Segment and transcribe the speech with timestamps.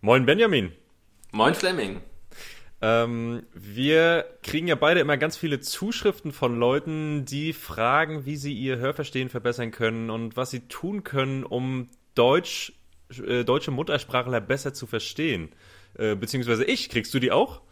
[0.00, 0.70] Moin Benjamin.
[1.32, 2.00] Moin Fleming.
[2.80, 8.52] Ähm, wir kriegen ja beide immer ganz viele Zuschriften von Leuten, die fragen, wie sie
[8.52, 12.74] ihr Hörverstehen verbessern können und was sie tun können, um Deutsch,
[13.26, 15.48] äh, deutsche Muttersprachler besser zu verstehen.
[15.98, 17.62] Äh, beziehungsweise ich, kriegst du die auch?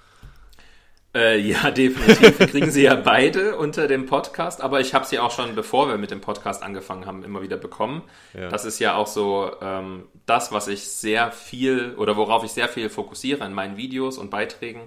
[1.16, 2.38] Äh, ja, definitiv.
[2.38, 5.88] Wir kriegen sie ja beide unter dem Podcast, aber ich habe sie auch schon, bevor
[5.88, 8.02] wir mit dem Podcast angefangen haben, immer wieder bekommen.
[8.34, 8.48] Ja.
[8.48, 12.68] Das ist ja auch so ähm, das, was ich sehr viel oder worauf ich sehr
[12.68, 14.82] viel fokussiere in meinen Videos und Beiträgen.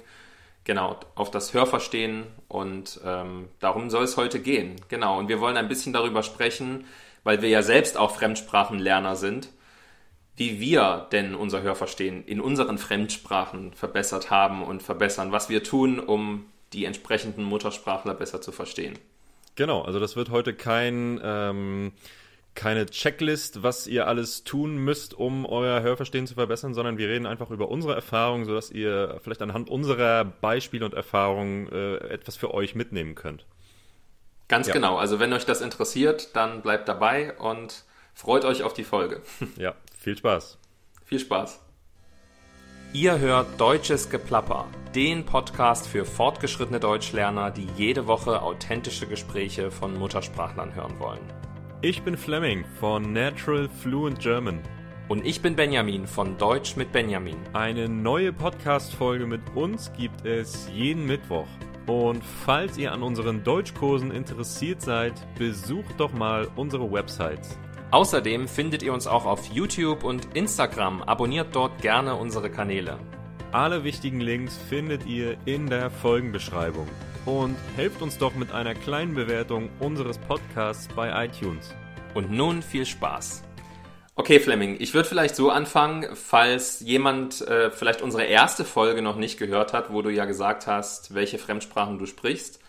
[0.66, 4.76] Genau, auf das Hörverstehen und ähm, darum soll es heute gehen.
[4.88, 6.86] Genau, und wir wollen ein bisschen darüber sprechen,
[7.24, 9.50] weil wir ja selbst auch Fremdsprachenlerner sind
[10.40, 16.00] wie wir denn unser Hörverstehen in unseren Fremdsprachen verbessert haben und verbessern, was wir tun,
[16.00, 18.98] um die entsprechenden Muttersprachler besser zu verstehen.
[19.56, 21.92] Genau, also das wird heute kein ähm,
[22.56, 27.26] keine Checklist, was ihr alles tun müsst, um euer Hörverstehen zu verbessern, sondern wir reden
[27.26, 32.54] einfach über unsere Erfahrungen, sodass ihr vielleicht anhand unserer Beispiele und Erfahrungen äh, etwas für
[32.54, 33.46] euch mitnehmen könnt.
[34.48, 34.74] Ganz ja.
[34.74, 34.98] genau.
[34.98, 39.22] Also wenn euch das interessiert, dann bleibt dabei und freut euch auf die Folge.
[39.58, 40.58] Ja, viel Spaß.
[41.04, 41.60] Viel Spaß.
[42.94, 50.00] Ihr hört Deutsches Geplapper, den Podcast für fortgeschrittene Deutschlerner, die jede Woche authentische Gespräche von
[50.00, 51.20] Muttersprachlern hören wollen.
[51.82, 54.62] Ich bin Fleming von Natural Fluent German.
[55.10, 57.38] Und ich bin Benjamin von Deutsch mit Benjamin.
[57.54, 61.48] Eine neue Podcast-Folge mit uns gibt es jeden Mittwoch.
[61.88, 67.42] Und falls ihr an unseren Deutschkursen interessiert seid, besucht doch mal unsere Website
[67.92, 71.02] Außerdem findet ihr uns auch auf YouTube und Instagram.
[71.02, 73.00] Abonniert dort gerne unsere Kanäle.
[73.52, 76.88] Alle wichtigen Links findet ihr in der Folgenbeschreibung.
[77.26, 81.74] Und helft uns doch mit einer kleinen Bewertung unseres Podcasts bei iTunes.
[82.14, 83.42] Und nun viel Spaß.
[84.14, 89.16] Okay, Fleming, ich würde vielleicht so anfangen, falls jemand äh, vielleicht unsere erste Folge noch
[89.16, 92.60] nicht gehört hat, wo du ja gesagt hast, welche Fremdsprachen du sprichst.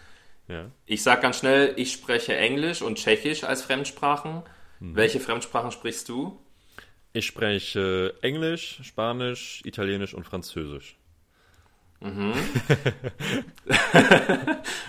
[0.49, 0.71] Ja.
[0.87, 4.45] Ich sage ganz schnell, ich spreche Englisch und Tschechisch als Fremdsprachen.
[4.81, 4.97] Mhm.
[4.97, 6.41] Welche Fremdsprachen sprichst du?
[7.13, 10.97] Ich spreche Englisch, Spanisch, Italienisch und Französisch.
[12.01, 12.33] Mhm.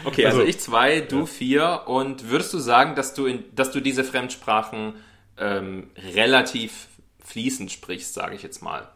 [0.05, 1.25] okay, also, also, ich zwei, du ja.
[1.25, 1.81] vier.
[1.87, 4.93] Und würdest du sagen, dass du, in, dass du diese Fremdsprachen
[5.37, 6.87] ähm, relativ
[7.19, 8.89] fließend sprichst, sage ich jetzt mal?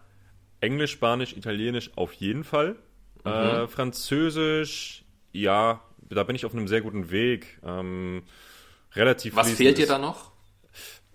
[0.61, 2.77] Englisch, Spanisch, Italienisch auf jeden Fall.
[3.25, 3.31] Mhm.
[3.31, 5.03] Äh, Französisch,
[5.33, 7.59] ja, da bin ich auf einem sehr guten Weg.
[7.65, 8.23] Ähm,
[8.93, 10.34] relativ Was fehlt dir da noch?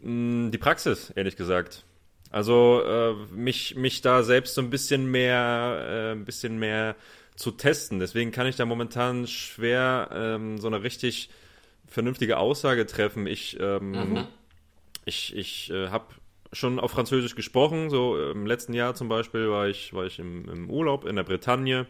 [0.03, 1.85] Die Praxis, ehrlich gesagt.
[2.31, 6.97] Also äh, mich, mich da selbst so ein bisschen mehr, äh, ein bisschen mehr
[7.35, 7.99] zu testen.
[7.99, 11.31] Deswegen kann ich da momentan schwer ähm, so eine richtig
[11.87, 13.27] vernünftige Aussage treffen.
[13.27, 14.27] Ich, ähm, mhm.
[15.05, 16.07] ich, ich äh, habe
[16.53, 17.91] schon auf Französisch gesprochen.
[17.91, 21.25] So im letzten Jahr zum Beispiel war ich, war ich im, im Urlaub in der
[21.25, 21.87] Bretagne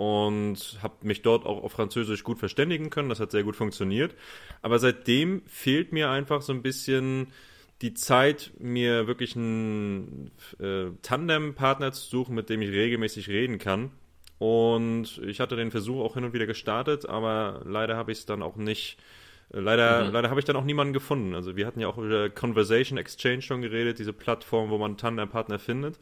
[0.00, 3.10] und habe mich dort auch auf Französisch gut verständigen können.
[3.10, 4.14] Das hat sehr gut funktioniert.
[4.62, 7.26] Aber seitdem fehlt mir einfach so ein bisschen
[7.82, 13.90] die Zeit, mir wirklich einen äh, Tandem-Partner zu suchen, mit dem ich regelmäßig reden kann.
[14.38, 18.26] Und ich hatte den Versuch auch hin und wieder gestartet, aber leider habe ich es
[18.26, 18.96] dann auch nicht.
[19.52, 20.12] Äh, leider, mhm.
[20.14, 21.34] leider habe ich dann auch niemanden gefunden.
[21.34, 25.58] Also wir hatten ja auch über Conversation Exchange schon geredet, diese Plattform, wo man Tandem-Partner
[25.58, 25.98] findet.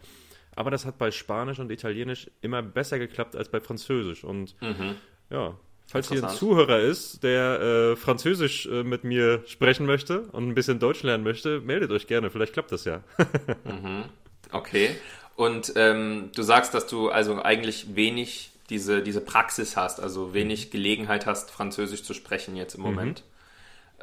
[0.54, 4.24] Aber das hat bei Spanisch und Italienisch immer besser geklappt als bei Französisch.
[4.24, 4.96] Und mhm.
[5.30, 10.48] ja, falls hier ein Zuhörer ist, der äh, Französisch äh, mit mir sprechen möchte und
[10.48, 12.30] ein bisschen Deutsch lernen möchte, meldet euch gerne.
[12.30, 13.02] Vielleicht klappt das ja.
[13.64, 14.04] mhm.
[14.50, 14.96] Okay.
[15.36, 20.66] Und ähm, du sagst, dass du also eigentlich wenig diese, diese Praxis hast, also wenig
[20.66, 20.70] mhm.
[20.70, 22.86] Gelegenheit hast, Französisch zu sprechen jetzt im mhm.
[22.86, 23.24] Moment.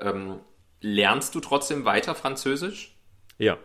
[0.01, 0.07] Mhm.
[0.07, 0.39] Ähm,
[0.81, 2.95] lernst du trotzdem weiter Französisch?
[3.37, 3.59] Ja, auf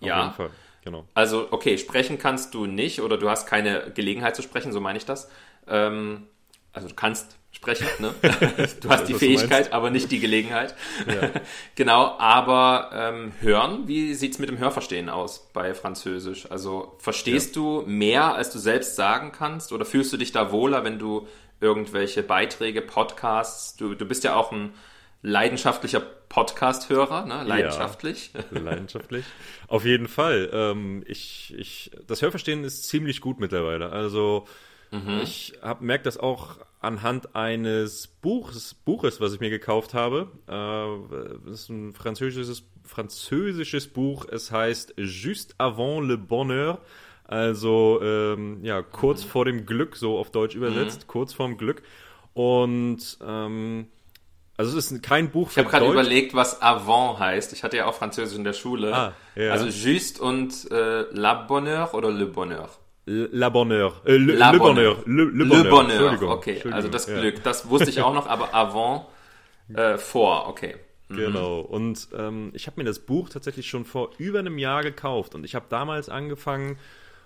[0.00, 0.22] ja.
[0.22, 0.50] jeden Fall
[0.84, 1.06] genau.
[1.14, 4.98] Also, okay, sprechen kannst du nicht oder du hast keine Gelegenheit zu sprechen, so meine
[4.98, 5.30] ich das.
[5.66, 6.26] Ähm,
[6.72, 8.14] also du kannst sprechen, ne?
[8.80, 10.74] du hast die Fähigkeit, aber nicht die Gelegenheit.
[11.06, 11.30] Ja.
[11.74, 16.50] genau, aber ähm, hören, wie sieht's mit dem Hörverstehen aus bei Französisch?
[16.50, 17.62] Also verstehst ja.
[17.62, 21.26] du mehr, als du selbst sagen kannst oder fühlst du dich da wohler, wenn du
[21.60, 24.72] irgendwelche Beiträge, Podcasts, du, du bist ja auch ein
[25.22, 27.42] leidenschaftlicher Podcast-Hörer, ne?
[27.44, 28.30] Leidenschaftlich.
[28.34, 29.24] Ja, leidenschaftlich.
[29.68, 30.48] Auf jeden Fall.
[30.52, 33.90] Ähm, ich, ich, das Hörverstehen ist ziemlich gut mittlerweile.
[33.90, 34.46] Also
[34.90, 35.20] mhm.
[35.22, 40.30] ich merke das auch anhand eines Buches, Buches, was ich mir gekauft habe.
[40.46, 44.26] Äh, das ist ein französisches, französisches Buch.
[44.30, 46.80] Es heißt Juste avant le bonheur.
[47.24, 49.28] Also ähm, ja, kurz mhm.
[49.28, 51.06] vor dem Glück, so auf Deutsch übersetzt, mhm.
[51.08, 51.82] kurz vorm Glück.
[52.34, 53.88] Und ähm,
[54.60, 57.54] also es ist kein Buch für Ich habe gerade überlegt, was avant heißt.
[57.54, 58.94] Ich hatte ja auch Französisch in der Schule.
[58.94, 59.52] Ah, ja.
[59.52, 62.68] Also juste und äh, la bonheur oder le bonheur?
[63.06, 64.02] La Bonheur.
[64.04, 64.96] Äh, Le, La Le Bonheur.
[64.96, 65.04] Bonheur.
[65.06, 65.70] Le, Le Bonheur.
[65.70, 65.90] Bonheur.
[66.10, 66.28] Entschuldigung.
[66.28, 66.72] Okay, Entschuldigung.
[66.74, 67.18] also das Ja.
[67.18, 67.42] Glück.
[67.42, 69.06] Das wusste ich auch noch, aber avant
[69.74, 70.48] äh, vor.
[70.48, 70.76] Okay.
[71.08, 71.60] Genau.
[71.60, 75.44] Und ähm, ich habe mir das Buch tatsächlich schon vor über einem Jahr gekauft und
[75.44, 76.78] ich habe damals angefangen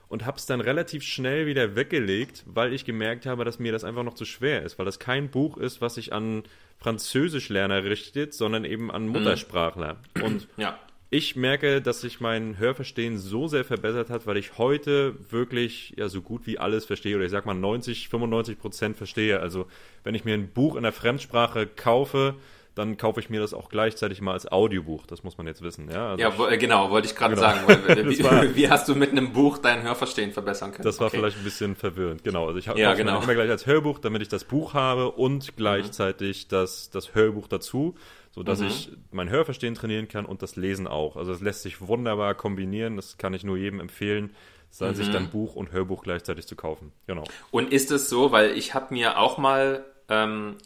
[0.09, 3.85] und habe es dann relativ schnell wieder weggelegt, weil ich gemerkt habe, dass mir das
[3.85, 6.43] einfach noch zu schwer ist, weil das kein Buch ist, was sich an
[6.79, 9.97] Französischlerner richtet, sondern eben an Muttersprachler.
[10.23, 10.79] Und Ja.
[11.11, 16.09] ich merke, dass sich mein Hörverstehen so sehr verbessert hat, weil ich heute wirklich ja
[16.09, 19.41] so gut wie alles verstehe oder ich sag mal 90, 95 Prozent verstehe.
[19.41, 19.67] Also
[20.05, 22.35] wenn ich mir ein Buch in der Fremdsprache kaufe,
[22.75, 25.07] dann kaufe ich mir das auch gleichzeitig mal als Audiobuch.
[25.07, 25.89] Das muss man jetzt wissen.
[25.91, 27.47] Ja, also Ja, wo, äh, genau, wollte ich gerade Genau.
[27.47, 27.61] sagen.
[27.67, 30.85] Weil, Das wie, war- wie hast du mit einem Buch dein Hörverstehen verbessern können?
[30.85, 31.19] Das war Okay.
[31.19, 32.47] vielleicht ein bisschen verwirrend, genau.
[32.47, 33.23] Also ich habe Ja, kaufe mir genau.
[33.23, 37.95] immer gleich als Hörbuch, damit ich das Buch habe und gleichzeitig das, das Hörbuch dazu,
[38.33, 38.67] sodass Mhm.
[38.67, 41.17] ich mein Hörverstehen trainieren kann und das Lesen auch.
[41.17, 44.35] Also es lässt sich wunderbar kombinieren, das kann ich nur jedem empfehlen,
[44.81, 44.95] Mhm.
[44.95, 46.91] sich dann Buch und Hörbuch gleichzeitig zu kaufen.
[47.07, 47.23] Genau.
[47.53, 50.57] Und ist es so, weil ich habe mir auch mal ähm,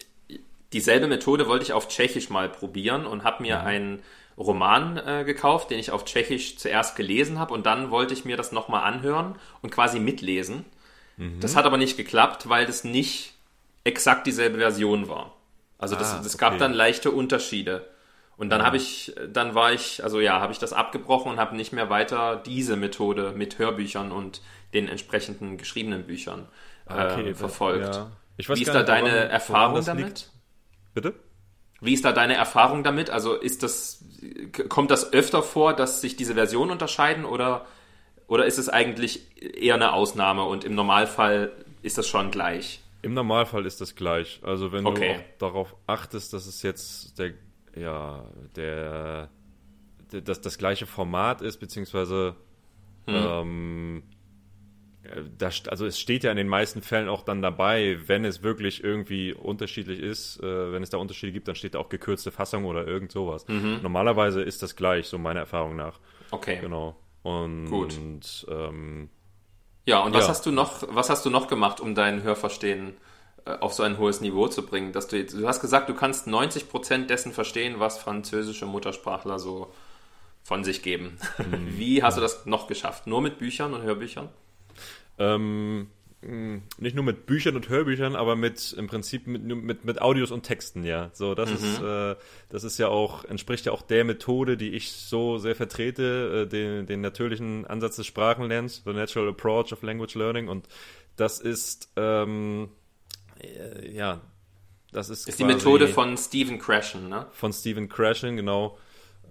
[0.73, 4.03] dieselbe Methode wollte ich auf Tschechisch mal probieren und habe mir einen
[4.37, 8.37] Roman äh, gekauft, den ich auf Tschechisch zuerst gelesen habe und dann wollte ich mir
[8.37, 10.65] das nochmal anhören und quasi mitlesen.
[11.41, 13.35] Das hat aber nicht geklappt, weil das nicht
[13.83, 15.35] exakt dieselbe Version war.
[15.79, 16.61] Also das, Ah, das gab okay.
[16.61, 17.89] dann leichte Unterschiede.
[18.37, 21.57] Und dann habe ich, dann war ich, also ja, habe ich das abgebrochen und habe
[21.57, 24.43] nicht mehr weiter diese Methode mit Hörbüchern und
[24.75, 26.47] den entsprechenden geschriebenen Büchern
[26.87, 27.97] äh, verfolgt.
[27.97, 28.13] Ja.
[28.37, 30.07] Ich weiß Wie ist da nicht, deine woran Erfahrung das damit?
[30.07, 30.31] liegt.
[30.95, 31.15] Bitte?
[31.81, 33.11] Wie ist da deine Erfahrung damit?
[33.11, 34.05] Also ist das,
[34.69, 37.67] kommt das öfter vor, dass sich diese Versionen unterscheiden oder,
[38.27, 41.53] oder ist es eigentlich eher eine Ausnahme und im Normalfall
[41.83, 42.83] ist das schon gleich?
[43.03, 44.41] Im Normalfall ist das gleich.
[44.43, 45.21] Also wenn Okay.
[45.39, 47.35] du darauf achtest, dass es jetzt der,
[47.77, 48.25] ja,
[48.57, 49.31] der,
[50.13, 52.35] der das, das gleiche Format ist, beziehungsweise
[53.13, 54.03] ähm,
[55.05, 58.25] äh, da, st- also es steht ja in den meisten Fällen auch dann dabei, wenn
[58.25, 61.89] es wirklich irgendwie unterschiedlich ist, äh, wenn es da Unterschiede gibt, dann steht da auch
[61.89, 63.47] gekürzte Fassung oder irgend sowas.
[63.49, 66.01] Normalerweise ist das gleich, so meiner Erfahrung nach.
[66.31, 66.59] Okay.
[66.61, 66.97] Genau.
[67.23, 67.95] Und Gut.
[68.51, 69.09] ähm,
[69.87, 70.31] Ja, und was Ja.
[70.31, 72.95] hast du noch, was hast du noch gemacht, um dein Hörverstehen
[73.47, 74.93] äh, auf so ein hohes Niveau zu bringen?
[74.93, 79.73] Dass du, jetzt, du hast gesagt, du kannst 90% dessen verstehen, was französische Muttersprachler so
[80.43, 81.19] von sich geben.
[81.67, 83.07] Wie hast du das noch geschafft?
[83.07, 84.29] Nur mit Büchern und Hörbüchern?
[85.19, 85.89] Ähm,
[86.23, 90.31] mh, nicht nur mit Büchern und Hörbüchern, aber mit im Prinzip mit, mit, mit Audios
[90.31, 91.11] und Texten, ja.
[91.13, 92.17] So, das ist, äh,
[92.49, 96.49] das ist ja auch, entspricht ja auch der Methode, die ich so sehr vertrete, äh,
[96.49, 100.49] den, den natürlichen Ansatz des Sprachenlernens, the natural approach of language learning.
[100.49, 100.69] Und
[101.17, 102.69] das ist, ähm,
[103.41, 104.21] äh, ja,
[104.93, 107.27] das ist, Ist die Methode von Stephen Krashen, ne?
[107.33, 108.79] von Stephen Krashen, genau.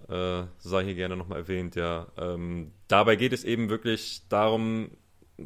[0.08, 2.06] Äh, sei hier gerne nochmal erwähnt, ja.
[2.16, 4.90] Ähm, dabei geht es eben wirklich darum,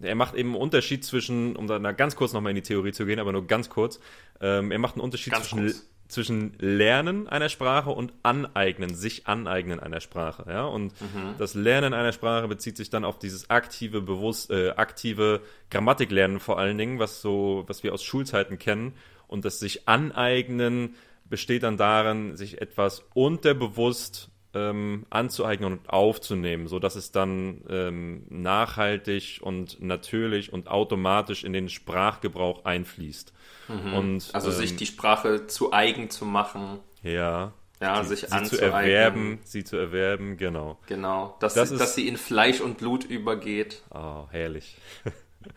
[0.00, 3.04] er macht eben einen Unterschied zwischen, um da ganz kurz nochmal in die Theorie zu
[3.04, 4.00] gehen, aber nur ganz kurz,
[4.40, 5.86] ähm, er macht einen Unterschied Ganz zwischen, kurz.
[6.08, 10.46] zwischen Lernen einer Sprache und Aneignen, sich aneignen einer Sprache.
[10.48, 10.64] Ja?
[10.64, 11.34] Und Mhm.
[11.38, 16.58] das Lernen einer Sprache bezieht sich dann auf dieses aktive, bewusst, äh, aktive Grammatiklernen vor
[16.58, 18.94] allen Dingen, was so, was wir aus Schulzeiten kennen.
[19.28, 20.94] Und das sich aneignen
[21.24, 28.24] besteht dann darin, sich etwas unterbewusst ähm, anzueignen und aufzunehmen, so dass es dann ähm,
[28.28, 33.32] nachhaltig und natürlich und automatisch in den Sprachgebrauch einfließt.
[33.68, 38.42] Und Also ähm, sich die Sprache zu eigen zu machen, ja, ja, die, sich sie
[38.44, 40.78] zu erwerben, sie zu erwerben, genau.
[40.86, 43.82] Genau, dass, Das sie, ist- dass sie in Fleisch und Blut übergeht.
[43.94, 44.76] Oh, herrlich.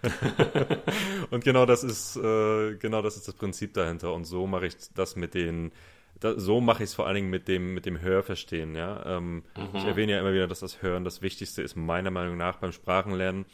[1.29, 4.13] und genau das ist äh, genau das ist das Prinzip dahinter.
[4.13, 5.71] Und so mache ich das mit den
[6.19, 8.75] da, so mache ich es vor allen Dingen mit dem mit dem Hörverstehen.
[8.75, 9.43] Ja, ähm,
[9.73, 12.71] ich erwähne ja immer wieder, dass das Hören das Wichtigste ist meiner Meinung nach beim
[12.71, 13.45] Sprachenlernen.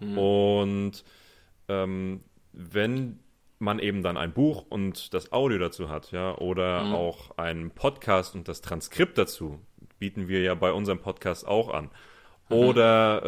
[0.00, 1.04] Und
[1.68, 2.22] ähm,
[2.52, 3.20] wenn
[3.58, 8.34] man eben dann ein Buch und das Audio dazu hat, ja, oder auch einen Podcast
[8.34, 9.60] und das Transkript dazu,
[9.98, 11.90] bieten wir ja bei unserem Podcast auch an.
[12.48, 13.22] Oder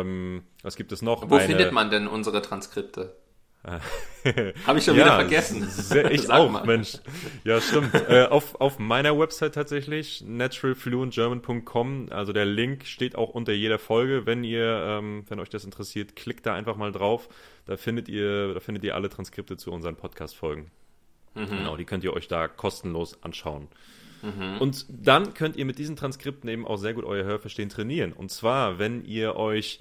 [0.00, 1.30] ähm, was gibt es noch?
[1.30, 3.14] Wo Eine- findet man denn unsere Transkripte?
[3.64, 5.68] Habe ich schon wieder vergessen.
[5.68, 6.66] Sehr, ich auch, mal.
[6.66, 6.98] Mensch.
[7.44, 7.94] Ja, stimmt.
[8.08, 14.26] äh, auf, auf meiner Website tatsächlich, naturalfluentgerman.com, also der Link steht auch unter jeder Folge.
[14.26, 17.28] Wenn ihr, ähm, wenn euch das interessiert, klickt da einfach mal drauf.
[17.64, 20.70] Da findet ihr, da findet ihr alle Transkripte zu unseren Podcast-Folgen.
[21.34, 21.46] Mhm.
[21.46, 23.68] Genau, die könnt ihr euch da kostenlos anschauen.
[24.58, 28.14] Und dann könnt ihr mit diesen Transkripten eben auch sehr gut euer Hörverstehen trainieren.
[28.14, 29.80] Und zwar, wenn ihr euch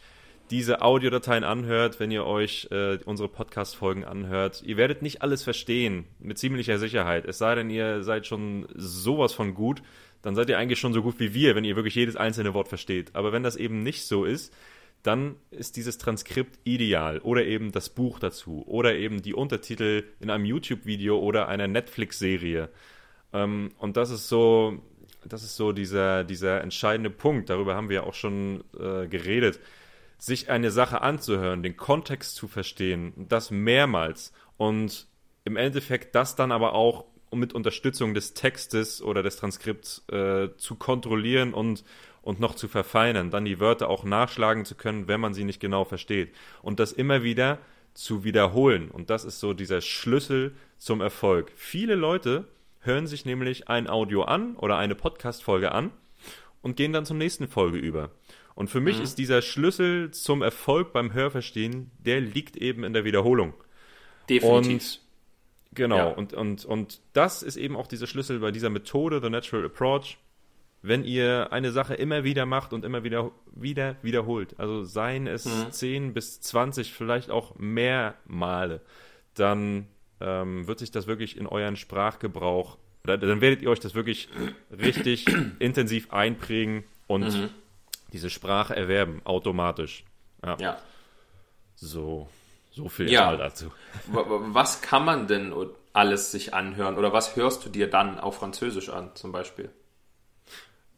[0.51, 6.05] diese Audiodateien anhört, wenn ihr euch äh, unsere Podcast-Folgen anhört, ihr werdet nicht alles verstehen,
[6.19, 7.25] mit ziemlicher Sicherheit.
[7.25, 9.81] Es sei denn, ihr seid schon sowas von gut,
[10.21, 12.67] dann seid ihr eigentlich schon so gut wie wir, wenn ihr wirklich jedes einzelne Wort
[12.67, 13.15] versteht.
[13.15, 14.53] Aber wenn das eben nicht so ist,
[15.03, 20.29] dann ist dieses Transkript ideal oder eben das Buch dazu oder eben die Untertitel in
[20.29, 22.69] einem YouTube-Video oder einer Netflix-Serie.
[23.33, 24.81] Ähm, und das ist so,
[25.25, 27.49] das ist so dieser, dieser entscheidende Punkt.
[27.49, 29.59] Darüber haben wir auch schon äh, geredet.
[30.23, 35.07] Sich eine Sache anzuhören, den Kontext zu verstehen, das mehrmals und
[35.43, 37.03] im Endeffekt das dann aber auch
[37.33, 41.83] mit Unterstützung des Textes oder des Transkripts äh, zu kontrollieren und,
[42.21, 45.59] und noch zu verfeinern, dann die Wörter auch nachschlagen zu können, wenn man sie nicht
[45.59, 46.33] genau versteht.
[46.61, 47.59] Und das immer wieder
[47.93, 48.91] zu wiederholen.
[48.91, 51.51] Und das ist so dieser Schlüssel zum Erfolg.
[51.57, 52.47] Viele Leute
[52.79, 55.91] hören sich nämlich ein Audio an oder eine Podcast-Folge an
[56.61, 58.11] und gehen dann zur nächsten Folge über.
[58.55, 59.03] Und für mich mhm.
[59.03, 63.53] ist dieser Schlüssel zum Erfolg beim Hörverstehen, der liegt eben in der Wiederholung.
[64.29, 64.71] Definitiv.
[64.71, 65.01] Und
[65.73, 66.07] genau, ja.
[66.09, 70.17] und, und, und das ist eben auch dieser Schlüssel bei dieser Methode, The Natural Approach.
[70.81, 75.45] Wenn ihr eine Sache immer wieder macht und immer wieder, wieder wiederholt, also seien es
[75.45, 75.71] mhm.
[75.71, 78.81] 10 bis 20, vielleicht auch mehr Male,
[79.33, 79.87] dann
[80.19, 84.27] ähm, wird sich das wirklich in euren Sprachgebrauch, dann werdet ihr euch das wirklich
[84.71, 85.25] richtig
[85.59, 87.49] intensiv einprägen und mhm.
[88.13, 90.05] Diese Sprache erwerben, automatisch.
[90.45, 90.55] Ja.
[90.59, 90.77] ja.
[91.75, 92.29] So,
[92.71, 93.35] so viel ja.
[93.35, 93.71] dazu.
[94.07, 95.53] Was kann man denn
[95.91, 99.69] alles sich anhören oder was hörst du dir dann auf Französisch an, zum Beispiel?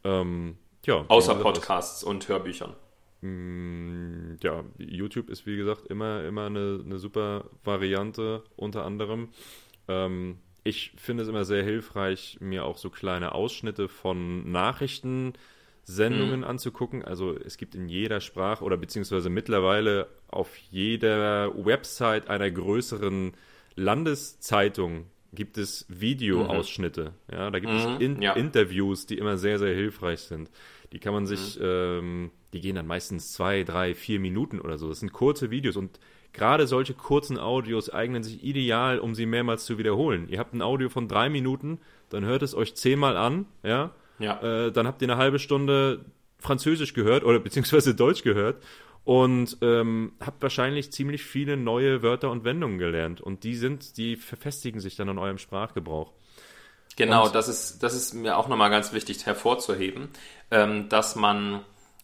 [0.03, 1.05] Ähm, ja.
[1.07, 2.75] Außer Podcasts und Hörbüchern.
[3.21, 9.29] Mm, ja, YouTube ist wie gesagt immer, immer eine, eine super Variante unter anderem.
[9.87, 14.51] Ähm, ich finde es immer sehr hilfreich, mir auch so kleine Ausschnitte von
[15.85, 16.45] Nachrichtensendungen mhm.
[16.45, 17.05] anzugucken.
[17.05, 23.33] Also es gibt in jeder Sprache oder beziehungsweise mittlerweile auf jeder Website einer größeren
[23.75, 27.13] Landeszeitung gibt es Videoausschnitte.
[27.27, 27.35] Mhm.
[27.35, 27.79] Ja, da gibt mhm.
[27.79, 28.33] es in ja.
[28.33, 30.49] Interviews, die immer sehr, sehr hilfreich sind.
[30.93, 31.65] Die kann man sich, mhm.
[31.65, 34.87] ähm, die gehen dann meistens zwei, drei, vier Minuten oder so.
[34.87, 35.99] Das sind kurze Videos und
[36.31, 40.27] gerade solche kurzen Audios eignen sich ideal, um sie mehrmals zu wiederholen.
[40.29, 43.93] Ihr habt ein Audio von drei Minuten, dann hört es euch zehnmal an, ja.
[44.19, 44.41] Ja.
[44.41, 46.05] Äh, dann habt ihr eine halbe Stunde
[46.39, 48.61] Französisch gehört oder beziehungsweise Deutsch gehört
[49.03, 53.21] und ähm, habt wahrscheinlich ziemlich viele neue Wörter und Wendungen gelernt.
[53.21, 56.11] Und die sind, die verfestigen sich dann in eurem Sprachgebrauch.
[56.95, 60.09] Genau, das ist, das ist mir auch nochmal ganz wichtig hervorzuheben,
[60.49, 61.61] ähm, dass man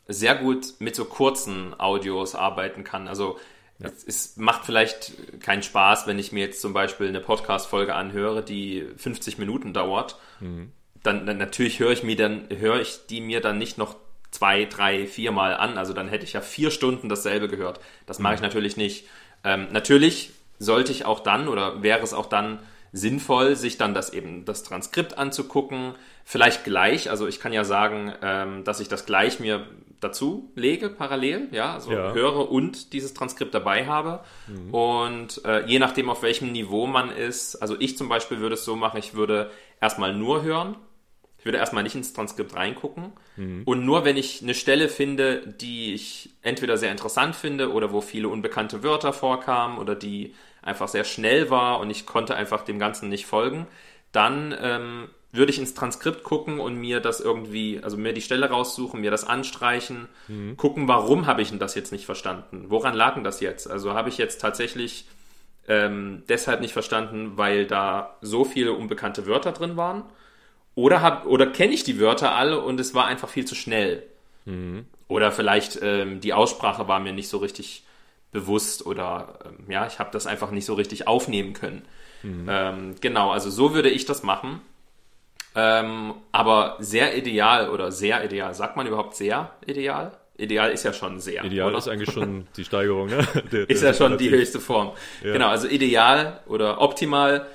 [0.07, 3.07] sehr gut mit so kurzen Audios arbeiten kann.
[3.07, 3.39] Also
[3.79, 3.87] ja.
[3.87, 8.43] es, es, macht vielleicht keinen Spaß, wenn ich mir jetzt zum Beispiel eine Podcast-Folge anhöre,
[8.43, 10.19] die 50 Minuten dauert.
[10.39, 10.71] Mhm.
[11.03, 13.95] Dann, dann, natürlich höre ich mir dann, höre ich die mir dann nicht noch
[14.31, 15.77] zwei, drei, viermal an.
[15.77, 17.79] Also dann hätte ich ja vier Stunden dasselbe gehört.
[18.05, 18.47] Das mache ich mhm.
[18.47, 19.07] natürlich nicht.
[19.43, 22.59] Ähm, natürlich sollte ich auch dann oder wäre es auch dann
[22.93, 27.09] sinnvoll, sich dann das eben das Transkript anzugucken, vielleicht gleich.
[27.09, 29.65] Also ich kann ja sagen, ähm, dass ich das gleich mir
[30.01, 32.13] dazu lege, parallel, ja, also ja.
[32.13, 34.21] höre und dieses Transkript dabei habe.
[34.47, 34.73] Mhm.
[34.73, 38.65] Und äh, je nachdem, auf welchem Niveau man ist, also ich zum Beispiel würde es
[38.65, 40.75] so machen, ich würde erstmal nur hören.
[41.41, 43.13] Ich würde erstmal nicht ins Transkript reingucken.
[43.35, 43.63] Mhm.
[43.65, 47.99] Und nur wenn ich eine Stelle finde, die ich entweder sehr interessant finde oder wo
[47.99, 52.77] viele unbekannte Wörter vorkamen oder die einfach sehr schnell war und ich konnte einfach dem
[52.77, 53.65] Ganzen nicht folgen,
[54.11, 58.47] dann ähm, würde ich ins Transkript gucken und mir das irgendwie, also mir die Stelle
[58.47, 60.57] raussuchen, mir das anstreichen, mhm.
[60.57, 62.65] gucken, warum habe ich denn das jetzt nicht verstanden?
[62.67, 63.67] Woran lag denn das jetzt?
[63.67, 65.07] Also habe ich jetzt tatsächlich
[65.67, 70.03] ähm, deshalb nicht verstanden, weil da so viele unbekannte Wörter drin waren?
[70.75, 74.03] Oder, hab, oder kenne ich die Wörter alle und es war einfach viel zu schnell?
[74.45, 74.85] Mhm.
[75.07, 77.83] Oder vielleicht ähm, die Aussprache war mir nicht so richtig
[78.31, 81.83] bewusst oder ähm, ja, ich habe das einfach nicht so richtig aufnehmen können.
[82.23, 82.47] Mhm.
[82.49, 84.61] Ähm, genau, also so würde ich das machen.
[85.53, 90.17] Ähm, aber sehr ideal oder sehr ideal, sagt man überhaupt sehr ideal?
[90.37, 91.43] Ideal ist ja schon sehr.
[91.43, 91.77] Ideal oder?
[91.77, 93.27] ist eigentlich schon die Steigerung, ne?
[93.67, 94.93] Ist ja schon die höchste Form.
[95.23, 95.33] Ja.
[95.33, 97.45] Genau, also ideal oder optimal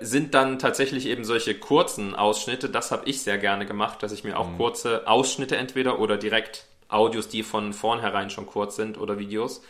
[0.00, 2.68] sind dann tatsächlich eben solche kurzen Ausschnitte.
[2.68, 4.56] Das habe ich sehr gerne gemacht, dass ich mir auch mhm.
[4.56, 9.62] kurze Ausschnitte entweder oder direkt Audios, die von vornherein schon kurz sind oder Videos,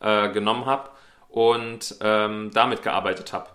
[0.00, 0.90] äh, genommen habe
[1.28, 3.48] und ähm, damit gearbeitet habe.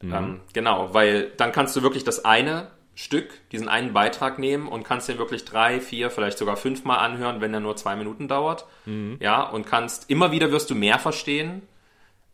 [0.00, 0.14] Mhm.
[0.14, 4.84] Ähm, genau, weil dann kannst du wirklich das eine Stück, diesen einen Beitrag nehmen und
[4.84, 8.66] kannst den wirklich drei, vier, vielleicht sogar fünfmal anhören, wenn er nur zwei Minuten dauert.
[8.84, 9.16] Mhm.
[9.20, 11.62] Ja, und kannst, immer wieder wirst du mehr verstehen.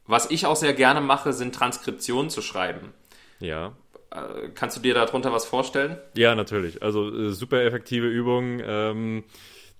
[0.06, 2.92] Was ich auch sehr gerne mache, sind Transkriptionen zu schreiben.
[3.40, 3.76] Ja.
[4.10, 5.98] Äh, kannst du dir darunter was vorstellen?
[6.16, 6.82] Ja, natürlich.
[6.82, 8.60] Also äh, super effektive Übung.
[8.64, 9.24] Ähm,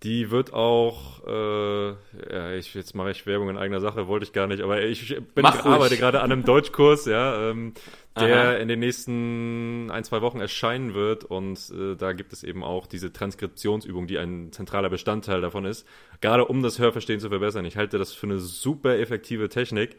[0.05, 4.33] Die wird auch, äh, ja, ich, jetzt mache ich Werbung in eigener Sache, wollte ich
[4.33, 7.75] gar nicht, aber ich bin, arbeite gerade an einem Deutschkurs, ja, ähm,
[8.17, 8.53] der Aha.
[8.59, 12.87] in den nächsten ein, zwei Wochen erscheinen wird und äh, da gibt es eben auch
[12.87, 15.85] diese Transkriptionsübung, die ein zentraler Bestandteil davon ist,
[16.21, 17.65] gerade um das Hörverstehen zu verbessern.
[17.65, 19.97] Ich halte das für eine super effektive Technik.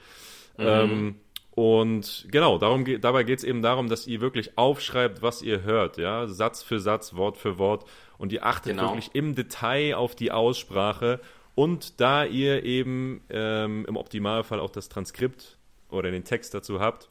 [0.58, 0.66] Mhm.
[0.66, 1.16] Ähm,
[1.60, 5.98] und genau, darum dabei geht es eben darum, dass ihr wirklich aufschreibt, was ihr hört,
[5.98, 7.84] ja, Satz für Satz, Wort für Wort.
[8.18, 8.84] Und ihr achtet genau.
[8.84, 11.20] wirklich im Detail auf die Aussprache.
[11.56, 15.58] Und da ihr eben ähm, im Optimalfall auch das Transkript
[15.89, 17.10] oder den Text dazu habt,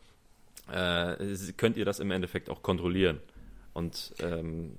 [0.73, 1.17] äh,
[1.59, 3.21] könnt ihr das im Endeffekt auch kontrollieren.
[3.78, 4.73] Und ähm,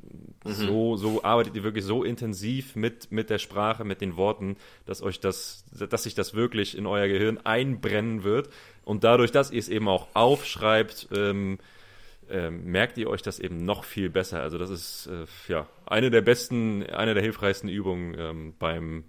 [0.43, 0.51] mhm.
[0.51, 5.01] so, so arbeitet ihr wirklich so intensiv mit, mit der Sprache, mit den Worten, dass
[5.01, 8.49] euch das, dass sich das wirklich in euer Gehirn einbrennen wird.
[8.83, 11.59] Und dadurch, dass ihr es eben auch aufschreibt, ähm,
[12.29, 14.41] ähm, merkt ihr euch das eben noch viel besser.
[14.41, 19.05] Also das ist äh, ja eine der besten, eine der hilfreichsten Übungen ähm, beim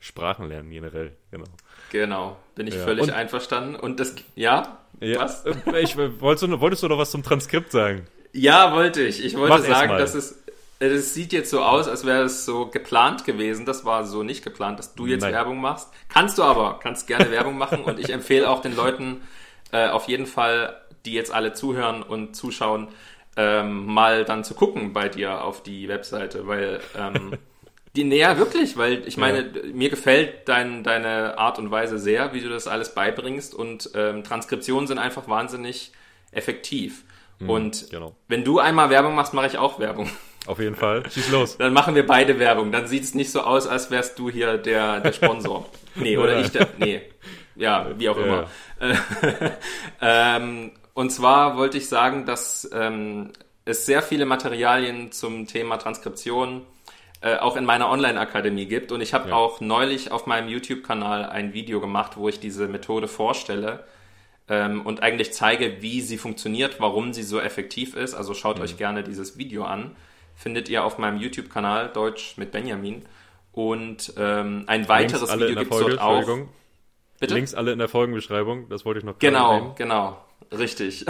[0.00, 1.12] Sprachenlernen generell.
[1.30, 1.46] Genau.
[1.92, 2.82] Genau, bin ich ja.
[2.82, 3.76] völlig Und, einverstanden.
[3.76, 5.44] Und das, ja, ja was?
[5.46, 8.08] Ich, wolltest, du, wolltest du noch was zum Transkript sagen?
[8.32, 9.24] Ja, wollte ich.
[9.24, 10.38] Ich wollte Mach sagen, dass es,
[10.78, 13.66] es sieht jetzt so aus, als wäre es so geplant gewesen.
[13.66, 15.32] Das war so nicht geplant, dass du jetzt Nein.
[15.32, 15.88] Werbung machst.
[16.08, 17.82] Kannst du aber, kannst gerne Werbung machen.
[17.84, 19.22] Und ich empfehle auch den Leuten
[19.72, 22.88] äh, auf jeden Fall, die jetzt alle zuhören und zuschauen,
[23.36, 27.32] ähm, mal dann zu gucken bei dir auf die Webseite, weil ähm,
[27.96, 29.72] die näher wirklich, weil ich meine, ja.
[29.72, 34.24] mir gefällt dein, deine Art und Weise sehr, wie du das alles beibringst und ähm,
[34.24, 35.92] Transkriptionen sind einfach wahnsinnig
[36.32, 37.04] effektiv.
[37.40, 38.14] Mhm, und genau.
[38.28, 40.08] wenn du einmal Werbung machst, mache ich auch Werbung.
[40.46, 41.08] Auf jeden Fall.
[41.10, 41.58] Schieß los.
[41.58, 42.72] Dann machen wir beide Werbung.
[42.72, 45.66] Dann sieht es nicht so aus, als wärst du hier der, der Sponsor.
[45.96, 46.40] nee, oder ja.
[46.40, 46.68] ich der.
[46.78, 47.02] Nee.
[47.56, 48.46] Ja, wie auch immer.
[50.00, 53.32] ähm, und zwar wollte ich sagen, dass ähm,
[53.64, 56.62] es sehr viele Materialien zum Thema Transkription
[57.20, 58.92] äh, auch in meiner Online-Akademie gibt.
[58.92, 59.34] Und ich habe ja.
[59.34, 63.84] auch neulich auf meinem YouTube-Kanal ein Video gemacht, wo ich diese Methode vorstelle
[64.50, 68.14] ähm, und eigentlich zeige, wie sie funktioniert, warum sie so effektiv ist.
[68.14, 68.64] Also schaut mhm.
[68.64, 69.96] euch gerne dieses Video an.
[70.34, 73.04] Findet ihr auf meinem YouTube-Kanal Deutsch mit Benjamin.
[73.52, 76.26] Und ähm, ein weiteres Video gibt es dort auch.
[77.20, 77.34] Bitte?
[77.34, 79.74] Links alle in der Folgenbeschreibung, das wollte ich noch Genau, erwähnen.
[79.76, 81.04] genau, richtig.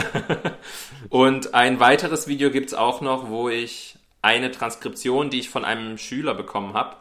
[1.09, 5.65] und ein weiteres Video gibt es auch noch, wo ich eine Transkription, die ich von
[5.65, 6.97] einem Schüler bekommen habe,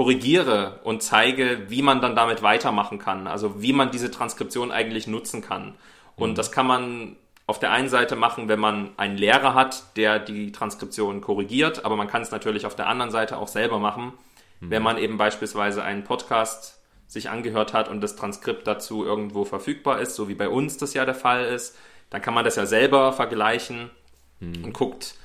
[0.00, 3.26] korrigiere und zeige, wie man dann damit weitermachen kann.
[3.26, 5.74] Also wie man diese Transkription eigentlich nutzen kann.
[6.16, 6.34] Und mhm.
[6.36, 10.52] das kann man auf der einen Seite machen, wenn man einen Lehrer hat, der die
[10.52, 14.14] Transkription korrigiert, aber man kann es natürlich auf der anderen Seite auch selber machen,
[14.60, 14.70] mhm.
[14.70, 20.00] wenn man eben beispielsweise einen Podcast sich angehört hat und das Transkript dazu irgendwo verfügbar
[20.00, 21.76] ist, so wie bei uns das ja der Fall ist,
[22.08, 23.90] dann kann man das ja selber vergleichen
[24.38, 24.64] mhm.
[24.64, 25.16] und guckt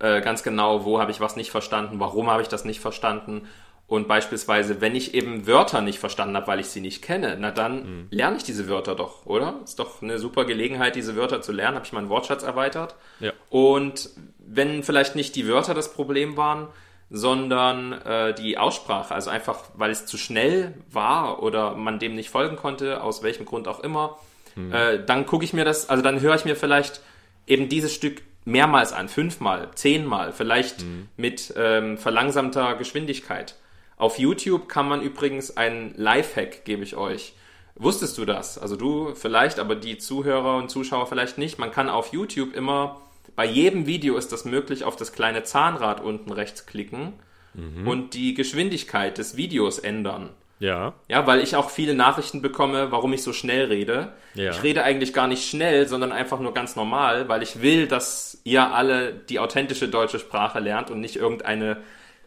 [0.00, 3.46] äh, ganz genau, wo habe ich was nicht verstanden, warum habe ich das nicht verstanden
[3.94, 7.52] und beispielsweise, wenn ich eben Wörter nicht verstanden habe, weil ich sie nicht kenne, na
[7.52, 8.06] dann mhm.
[8.10, 9.60] lerne ich diese Wörter doch, oder?
[9.62, 11.76] Ist doch eine super Gelegenheit, diese Wörter zu lernen.
[11.76, 12.96] Habe ich meinen Wortschatz erweitert.
[13.20, 13.30] Ja.
[13.50, 16.66] Und wenn vielleicht nicht die Wörter das Problem waren,
[17.08, 22.30] sondern äh, die Aussprache, also einfach, weil es zu schnell war oder man dem nicht
[22.30, 24.18] folgen konnte, aus welchem Grund auch immer,
[24.56, 24.72] mhm.
[24.72, 27.00] äh, dann gucke ich mir das, also dann höre ich mir vielleicht
[27.46, 31.08] eben dieses Stück mehrmals an, fünfmal, zehnmal, vielleicht mhm.
[31.16, 33.54] mit ähm, verlangsamter Geschwindigkeit.
[33.96, 37.34] Auf YouTube kann man übrigens einen Lifehack, gebe ich euch.
[37.76, 38.58] Wusstest du das?
[38.58, 41.58] Also du vielleicht, aber die Zuhörer und Zuschauer vielleicht nicht.
[41.58, 43.00] Man kann auf YouTube immer,
[43.34, 47.14] bei jedem Video ist das möglich, auf das kleine Zahnrad unten rechts klicken
[47.54, 47.88] mhm.
[47.88, 50.30] und die Geschwindigkeit des Videos ändern.
[50.60, 50.94] Ja.
[51.08, 54.12] Ja, weil ich auch viele Nachrichten bekomme, warum ich so schnell rede.
[54.34, 54.50] Ja.
[54.50, 58.40] Ich rede eigentlich gar nicht schnell, sondern einfach nur ganz normal, weil ich will, dass
[58.44, 61.78] ihr alle die authentische deutsche Sprache lernt und nicht irgendeine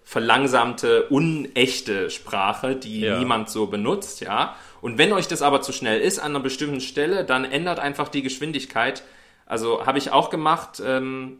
[0.08, 3.20] verlangsamte, unechte Sprache, die ja.
[3.20, 4.56] niemand so benutzt, ja.
[4.80, 8.08] Und wenn euch das aber zu schnell ist an einer bestimmten Stelle, dann ändert einfach
[8.08, 9.04] die Geschwindigkeit.
[9.46, 10.82] Also habe ich auch gemacht.
[10.82, 11.40] Ähm,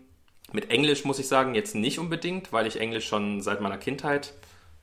[0.52, 4.34] mit Englisch muss ich sagen, jetzt nicht unbedingt, weil ich Englisch schon seit meiner Kindheit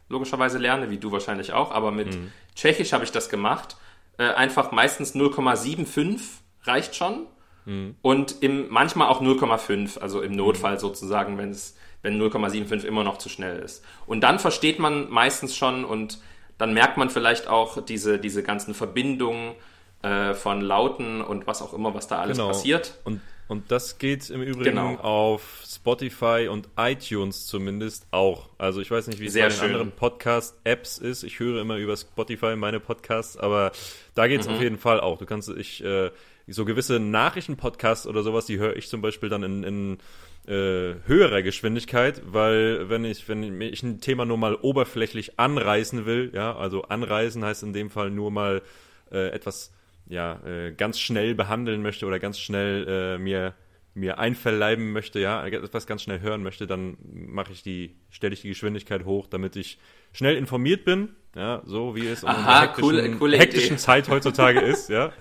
[0.08, 1.70] logischerweise lerne, wie du wahrscheinlich auch.
[1.70, 2.32] Aber mit mhm.
[2.54, 3.76] Tschechisch habe ich das gemacht.
[4.16, 6.20] Äh, einfach meistens 0,75
[6.62, 7.26] reicht schon.
[7.66, 7.96] Mhm.
[8.00, 10.78] Und im, manchmal auch 0,5, also im Notfall mhm.
[10.78, 13.82] sozusagen, wenn es wenn 0,75 immer noch zu schnell ist.
[14.06, 16.20] Und dann versteht man meistens schon und
[16.58, 19.54] dann merkt man vielleicht auch diese, diese ganzen Verbindungen
[20.02, 22.48] äh, von Lauten und was auch immer, was da alles genau.
[22.48, 23.00] passiert.
[23.04, 24.96] Und, und das geht im Übrigen genau.
[24.96, 28.50] auf Spotify und iTunes zumindest auch.
[28.58, 31.24] Also ich weiß nicht, wie es bei den anderen Podcast-Apps ist.
[31.24, 33.72] Ich höre immer über Spotify meine Podcasts, aber
[34.14, 34.54] da geht es mhm.
[34.54, 35.18] auf jeden Fall auch.
[35.18, 36.10] Du kannst, ich, äh,
[36.46, 39.98] so gewisse Nachrichten-Podcasts oder sowas, die höre ich zum Beispiel dann in, in
[40.46, 46.32] äh, höherer Geschwindigkeit, weil wenn ich, wenn ich ein Thema nur mal oberflächlich anreißen will,
[46.34, 48.62] ja, also anreißen heißt in dem Fall nur mal
[49.10, 49.72] äh, etwas
[50.06, 53.54] ja, äh, ganz schnell behandeln möchte oder ganz schnell äh, mir
[53.94, 58.42] mir einverleiben möchte, ja, etwas ganz schnell hören möchte, dann mache ich die, stelle ich
[58.42, 59.78] die Geschwindigkeit hoch, damit ich
[60.12, 64.60] schnell informiert bin, ja, so wie es in Aha, hektischen, coole, coole hektischen Zeit heutzutage
[64.62, 65.12] ist, ja.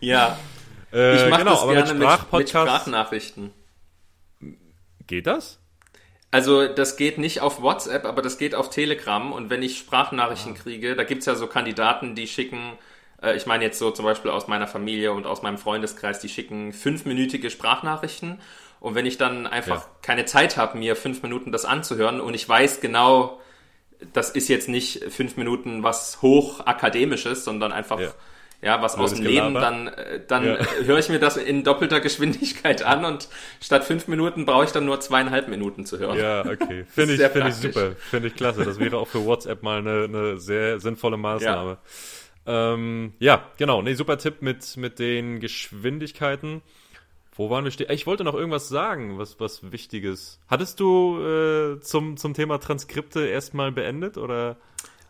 [0.00, 0.38] ja.
[0.92, 3.50] Äh, ich mache genau, das gerne mit mit, Sprachnachrichten.
[5.12, 5.58] Geht das?
[6.30, 9.32] Also das geht nicht auf WhatsApp, aber das geht auf Telegram.
[9.32, 12.78] Und wenn ich Sprachnachrichten kriege, da gibt's ja so Kandidaten, die schicken,
[13.22, 16.30] äh, ich meine jetzt so zum Beispiel aus meiner Familie und aus meinem Freundeskreis, die
[16.30, 18.40] schicken fünfminütige Sprachnachrichten.
[18.80, 19.90] Und wenn ich dann einfach Ja.
[20.00, 23.38] keine Zeit habe, mir fünf Minuten das anzuhören und ich weiß genau,
[24.14, 28.14] das ist jetzt nicht fünf Minuten was hochakademisches, sondern einfach Ja.
[28.62, 30.58] Ja, was aus dem Leben, dann, äh, dann Ja.
[30.84, 33.28] höre ich mir das in doppelter Geschwindigkeit an und
[33.60, 36.16] statt fünf Minuten brauche ich dann nur zweieinhalb Minuten zu hören.
[36.16, 36.84] Ja, okay.
[36.88, 37.92] Finde ich, finde ich super.
[37.96, 38.64] Finde ich klasse.
[38.64, 41.78] Das wäre auch für WhatsApp mal eine, eine sehr sinnvolle Maßnahme.
[42.46, 43.82] Ja, ähm, ja genau.
[43.82, 46.62] Nee, super Tipp mit, mit den Geschwindigkeiten.
[47.34, 47.90] Wo waren wir stehen?
[47.90, 50.38] Ich wollte noch irgendwas sagen, was, was Wichtiges.
[50.48, 54.56] Hattest du äh, zum, zum Thema Transkripte erstmal beendet oder?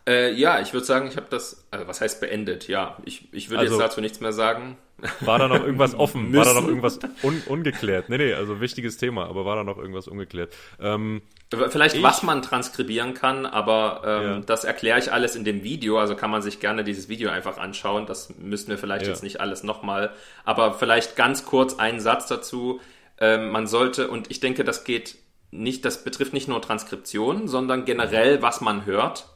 [0.05, 2.67] Äh, ja, ich würde sagen, ich habe das, also was heißt beendet?
[2.67, 4.77] Ja, ich, ich würde Also- jetzt dazu nichts mehr sagen.
[5.21, 6.33] War da noch irgendwas offen?
[6.33, 8.09] War da noch irgendwas un, ungeklärt?
[8.09, 10.53] Nee, nee, also wichtiges Thema, aber war da noch irgendwas ungeklärt?
[10.79, 11.21] Ähm,
[11.69, 14.39] Vielleicht, Ich- was man transkribieren kann, aber ähm, Ja.
[14.39, 15.99] das erkläre ich alles in dem Video.
[15.99, 18.07] Also kann man sich gerne dieses Video einfach anschauen.
[18.07, 19.11] Das müssen wir vielleicht Ja.
[19.11, 20.11] jetzt nicht alles nochmal.
[20.45, 22.79] Aber vielleicht ganz kurz einen Satz dazu.
[23.19, 25.15] Ähm, man sollte, und ich denke, das geht
[25.51, 29.27] nicht, das betrifft nicht nur Transkription, sondern generell, was man hört.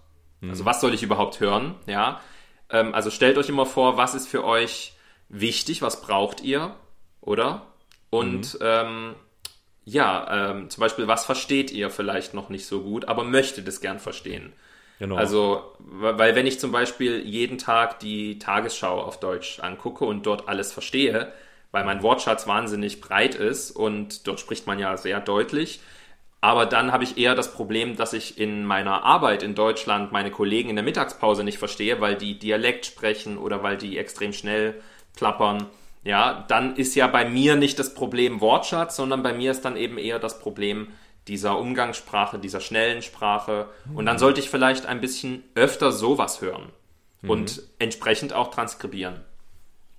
[0.41, 1.76] Also was soll ich überhaupt hören?
[1.86, 2.21] Ja.
[2.69, 4.93] Ähm, also stellt euch immer vor, was ist für euch
[5.30, 6.76] wichtig, was braucht ihr,
[7.21, 7.67] oder?
[8.10, 9.15] Und ähm,
[9.84, 13.82] ja, ähm, zum Beispiel, was versteht ihr vielleicht noch nicht so gut, aber möchtet es
[13.82, 14.54] gern verstehen?
[15.00, 15.15] genau.
[15.15, 20.47] Also, weil wenn ich zum Beispiel jeden Tag die Tagesschau auf Deutsch angucke und dort
[20.47, 21.32] alles verstehe,
[21.71, 25.80] weil mein Wortschatz wahnsinnig breit ist und dort spricht man ja sehr deutlich,
[26.47, 30.31] aber dann habe ich eher das Problem, dass ich in meiner Arbeit in Deutschland meine
[30.31, 34.81] Kollegen in der Mittagspause nicht verstehe, weil die Dialekt sprechen oder weil die extrem schnell
[35.13, 35.65] plappern.
[36.05, 39.75] Ja, dann ist ja bei mir nicht das Problem Wortschatz, sondern bei mir ist dann
[39.75, 40.88] eben eher das Problem
[41.27, 43.67] dieser Umgangssprache, dieser schnellen Sprache.
[43.93, 46.69] Und dann sollte ich vielleicht ein bisschen öfter sowas hören
[47.23, 49.19] und entsprechend auch transkribieren.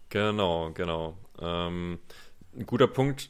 [0.09, 1.19] Genau, genau.
[1.43, 1.99] Ähm,
[2.57, 3.29] ein guter Punkt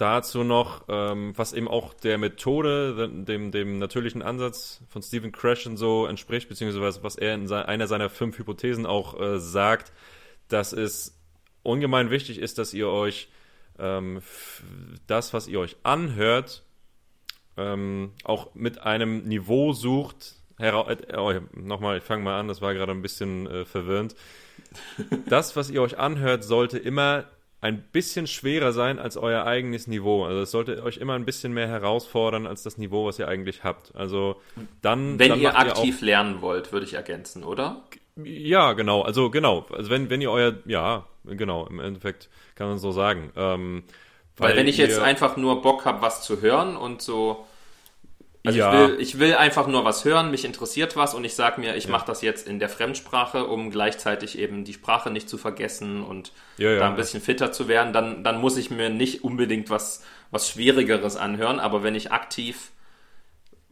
[0.00, 5.76] dazu noch, ähm, was eben auch der Methode, dem, dem natürlichen Ansatz von Stephen Krashen
[5.76, 9.92] so entspricht, beziehungsweise was er in se- einer seiner fünf Hypothesen auch äh, sagt,
[10.48, 11.18] dass es
[11.62, 13.28] ungemein wichtig ist, dass ihr euch
[13.78, 14.22] ähm,
[15.06, 16.64] das, was ihr euch anhört,
[17.56, 20.36] ähm, auch mit einem Niveau sucht.
[20.58, 24.14] Hera äh, oh, nochmal, ich fange mal an, das war gerade ein bisschen äh, verwirrend.
[25.26, 27.24] Das, was ihr euch anhört, sollte immer
[27.62, 30.24] ein bisschen schwerer sein als euer eigenes Niveau.
[30.24, 33.64] Also es sollte euch immer ein bisschen mehr herausfordern als das Niveau, was ihr eigentlich
[33.64, 33.94] habt.
[33.94, 34.40] Also
[34.82, 37.84] dann, Wenn dann ihr aktiv lernen wollt, würde ich ergänzen, oder?
[38.22, 39.02] ja, genau.
[39.02, 39.66] Also genau.
[39.72, 43.30] Also wenn wenn ihr euer ja genau im Endeffekt kann man so sagen.
[43.36, 43.84] Ähm,
[44.36, 47.46] Weil, wenn ich jetzt ihr- einfach nur Bock habe, was zu hören und so.
[48.44, 48.72] Also Ja.
[48.72, 51.76] ich, will, ich will einfach nur was hören, mich interessiert was und ich sage mir,
[51.76, 56.02] ich mache das jetzt in der Fremdsprache, um gleichzeitig eben die Sprache nicht zu vergessen
[56.02, 56.78] und Ja, ja.
[56.78, 60.48] da ein bisschen fitter zu werden, dann, dann muss ich mir nicht unbedingt was, was
[60.48, 62.70] Schwierigeres anhören, aber wenn ich aktiv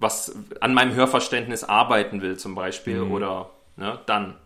[0.00, 4.36] was an meinem Hörverständnis arbeiten will zum Beispiel oder ne, dann.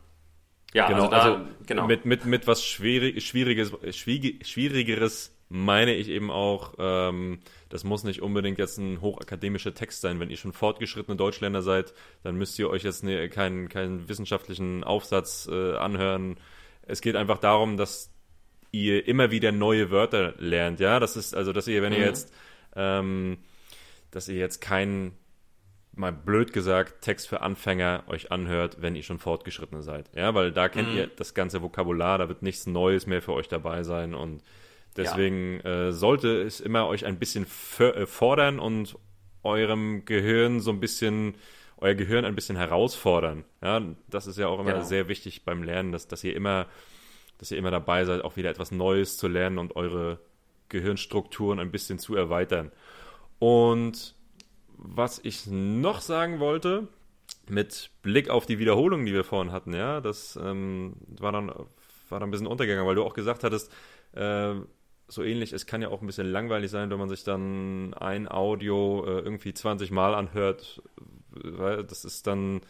[0.72, 1.86] Ja, Genau, also, da, also genau.
[1.86, 7.40] mit, mit, mit was Schwierig, Schwieriges, Schwierig, Schwierigeres meine ich eben auch, ähm,
[7.72, 10.20] das muss nicht unbedingt jetzt ein hochakademischer Text sein.
[10.20, 14.84] Wenn ihr schon fortgeschrittene Deutschländer seid, dann müsst ihr euch jetzt ne, keinen, keinen wissenschaftlichen
[14.84, 16.36] Aufsatz äh, anhören.
[16.82, 18.12] Es geht einfach darum, dass
[18.72, 21.00] ihr immer wieder neue Wörter lernt, ja.
[21.00, 22.04] Das ist, also, dass ihr, wenn ihr Mhm.
[22.04, 22.32] jetzt,
[22.76, 23.38] ähm,
[24.10, 25.16] dass ihr jetzt keinen
[25.94, 30.10] mal blöd gesagt, Text für Anfänger euch anhört, wenn ihr schon fortgeschritten seid.
[30.14, 30.96] Ja, weil da kennt Mhm.
[30.96, 34.42] ihr das ganze Vokabular, da wird nichts Neues mehr für euch dabei sein und
[34.96, 37.46] deswegen äh, sollte es immer euch ein bisschen
[37.78, 38.96] äh, fordern und
[39.42, 41.34] eurem Gehirn so ein bisschen,
[41.78, 43.44] euer Gehirn ein bisschen herausfordern.
[43.62, 44.84] Ja, das ist ja auch immer Genau.
[44.84, 46.66] sehr wichtig beim Lernen, dass, dass ihr immer,
[47.38, 50.18] dass ihr immer dabei seid, auch wieder etwas Neues zu lernen und eure
[50.68, 52.70] Gehirnstrukturen ein bisschen zu erweitern.
[53.38, 54.14] Und
[54.76, 56.88] was ich noch sagen wollte,
[57.48, 62.20] mit Blick auf die Wiederholung, die wir vorhin hatten, ja, das ähm, war, dann, war
[62.20, 63.72] dann ein bisschen untergegangen, weil du auch gesagt hattest,
[64.14, 64.54] äh,
[65.08, 68.30] so ähnlich, es kann ja auch ein bisschen langweilig sein, wenn man sich dann ein
[68.30, 70.82] Audio äh, irgendwie 20 Mal anhört,
[71.30, 72.60] weil das ist dann,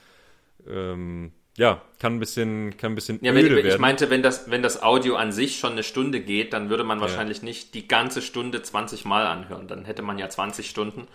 [0.66, 3.68] ähm, ja, kann ein bisschen, kann ein bisschen ja, öde wenn, werden.
[3.68, 6.85] Ich meinte, wenn das, wenn das Audio an sich schon eine Stunde geht, dann würde
[6.85, 7.45] man wahrscheinlich ja.
[7.45, 9.68] nicht die ganze Stunde 20 Mal anhören.
[9.68, 11.07] Dann hätte man ja 20 Stunden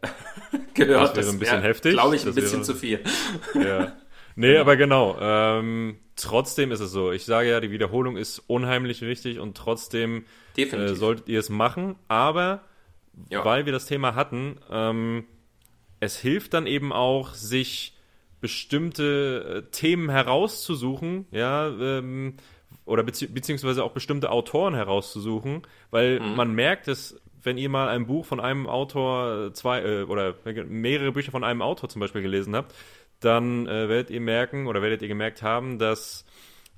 [0.74, 1.16] gehört.
[1.16, 1.92] Das wäre ein bisschen wär, heftig.
[1.92, 3.04] Glaube ich, ein das bisschen wäre, zu viel.
[3.54, 3.92] Ja.
[4.36, 5.16] Nee, aber genau.
[5.20, 7.12] Ähm, trotzdem ist es so.
[7.12, 10.24] Ich sage ja, die Wiederholung ist unheimlich wichtig und trotzdem
[10.56, 11.96] äh, solltet ihr es machen.
[12.08, 12.62] Aber
[13.30, 13.44] ja.
[13.44, 15.24] weil wir das Thema hatten, ähm,
[16.00, 17.96] es hilft dann eben auch, sich
[18.40, 22.34] bestimmte äh, Themen herauszusuchen, ja, ähm,
[22.84, 26.34] oder bezieh beziehungsweise auch bestimmte Autoren herauszusuchen, weil mhm.
[26.34, 30.34] man merkt es, wenn ihr mal ein Buch von einem Autor, äh, zwei äh, oder
[30.66, 32.74] mehrere Bücher von einem Autor zum Beispiel gelesen habt,
[33.24, 36.24] dann äh, werdet ihr merken oder werdet ihr gemerkt haben, dass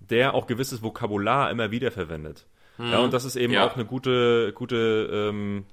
[0.00, 2.46] der auch gewisses Vokabular immer wieder verwendet.
[2.78, 2.92] Mhm.
[2.92, 3.66] Ja, und das ist eben ja.
[3.66, 5.64] auch eine gute, gute, ähm,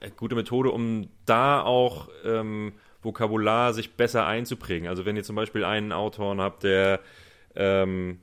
[0.00, 4.88] äh, gute Methode, um da auch ähm, Vokabular sich besser einzuprägen.
[4.88, 7.00] Also wenn ihr zum Beispiel einen Autoren habt, der
[7.54, 8.20] ähm,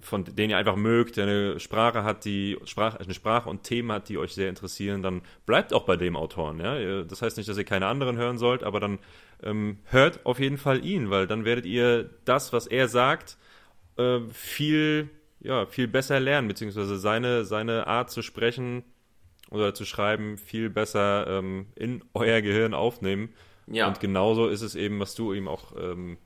[0.00, 3.92] von denen ihr einfach mögt, der eine Sprache hat, die Sprache, eine Sprache und Themen
[3.92, 6.60] hat, die euch sehr interessieren, dann bleibt auch bei dem Autoren.
[6.60, 7.02] Ja?
[7.04, 8.98] Das heißt nicht, dass ihr keine anderen hören sollt, aber dann
[9.42, 13.36] ähm, hört auf jeden Fall ihn, weil dann werdet ihr das, was er sagt,
[13.96, 18.84] äh, viel, ja, viel besser lernen, beziehungsweise seine, seine Art zu sprechen
[19.50, 23.34] oder zu schreiben viel besser ähm, in euer Gehirn aufnehmen.
[23.66, 23.88] Ja.
[23.88, 26.16] Und genauso ist es eben, was du eben auch ähm,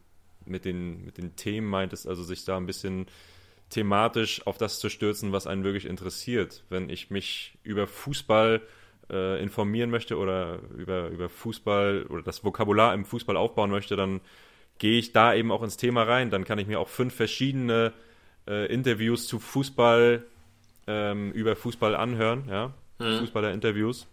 [0.45, 3.07] mit, den, mit den Themen meintest, also sich da ein bisschen
[3.71, 6.65] thematisch auf das zu stürzen, was einen wirklich interessiert.
[6.69, 8.63] Wenn ich mich über Fußball
[9.11, 14.21] äh, informieren möchte oder über, über Fußball oder das Vokabular im Fußball aufbauen möchte, dann
[14.79, 16.31] gehe ich da eben auch ins Thema rein.
[16.31, 17.93] Dann kann ich mir auch fünf verschiedene
[18.47, 20.25] äh, Interviews zu Fußball
[20.87, 23.19] ähm, über Fußball anhören, ja, mhm.
[23.19, 24.07] Fußballer-Interviews.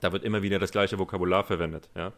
[0.00, 2.12] Da wird immer wieder das gleiche Vokabular verwendet, ja.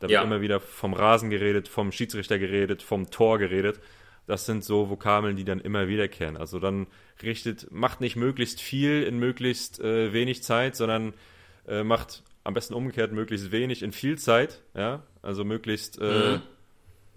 [0.00, 0.22] Da wird ja.
[0.22, 3.80] immer wieder vom Rasen geredet, vom Schiedsrichter geredet, vom Tor geredet.
[4.26, 6.36] Das sind so Vokabeln, die dann immer wiederkehren.
[6.36, 6.86] Also dann
[7.22, 11.14] richtet, macht nicht möglichst viel in möglichst äh, wenig Zeit, sondern
[11.66, 16.38] äh, macht am besten umgekehrt möglichst wenig in viel Zeit, ja, also möglichst äh,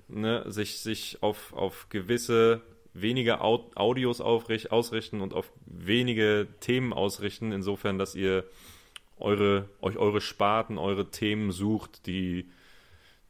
[0.08, 0.22] mhm.
[0.22, 2.62] ne, sich, sich auf, auf gewisse
[2.93, 8.43] wenige Audios aufricht, ausrichten und auf wenige Themen ausrichten, insofern, dass ihr
[9.19, 12.50] eure, euch eure Sparten, eure Themen sucht, die,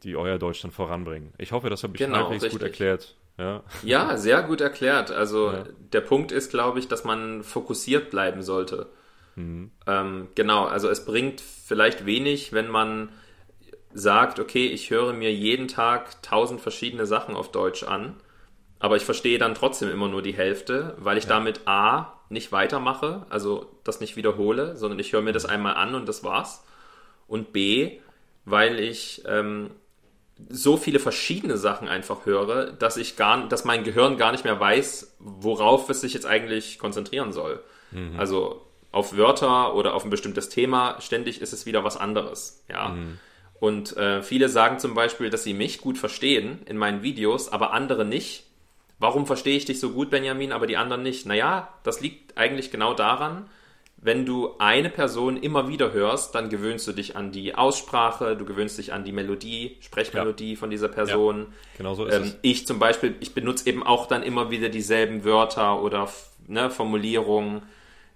[0.03, 1.33] die euer Deutschland voranbringen.
[1.37, 3.17] Ich hoffe, das habe ich genau, halbwegs gut erklärt.
[3.39, 3.63] Ja.
[3.83, 5.11] ja, sehr gut erklärt.
[5.11, 5.63] Also ja.
[5.93, 8.87] der Punkt ist, glaube ich, dass man fokussiert bleiben sollte.
[9.35, 9.71] Mhm.
[9.87, 13.09] Ähm, genau, also es bringt vielleicht wenig, wenn man
[13.93, 18.17] sagt, okay, ich höre mir jeden Tag tausend verschiedene Sachen auf Deutsch an,
[18.77, 21.29] aber ich verstehe dann trotzdem immer nur die Hälfte, weil ich ja.
[21.29, 25.51] damit A nicht weitermache, also das nicht wiederhole, sondern ich höre mir das mhm.
[25.51, 26.65] einmal an und das war's.
[27.25, 27.99] Und B,
[28.43, 29.71] weil ich ähm,
[30.47, 34.59] so viele verschiedene Sachen einfach höre, dass ich gar, dass mein Gehirn gar nicht mehr
[34.59, 37.61] weiß, worauf es sich jetzt eigentlich konzentrieren soll.
[37.91, 38.17] Mhm.
[38.17, 42.63] Also auf Wörter oder auf ein bestimmtes Thema, ständig ist es wieder was anderes.
[42.69, 42.89] Ja.
[42.89, 43.19] Mhm.
[43.59, 47.73] Und äh, viele sagen zum Beispiel, dass sie mich gut verstehen in meinen Videos, aber
[47.73, 48.45] andere nicht.
[48.99, 51.25] Warum verstehe ich dich so gut, Benjamin, aber die anderen nicht?
[51.25, 53.49] Naja, das liegt eigentlich genau daran,
[54.01, 58.45] wenn du eine Person immer wieder hörst, dann gewöhnst du dich an die Aussprache, du
[58.45, 60.57] gewöhnst dich an die Melodie, Sprechmelodie ja.
[60.57, 61.39] von dieser Person.
[61.39, 61.45] Ja,
[61.77, 62.37] genau so ist ähm, es.
[62.41, 66.09] Ich zum Beispiel, ich benutze eben auch dann immer wieder dieselben Wörter oder
[66.47, 67.61] ne, Formulierungen.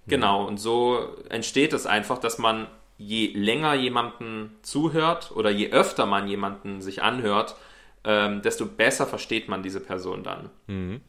[0.07, 2.67] Genau, und so entsteht es einfach, dass man
[2.97, 7.55] je länger jemanden zuhört oder je öfter man jemanden sich anhört,
[8.03, 10.49] ähm, desto besser versteht man diese Person dann.
[10.67, 11.01] Mhm.